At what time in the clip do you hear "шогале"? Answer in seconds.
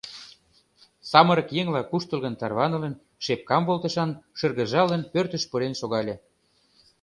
5.79-6.15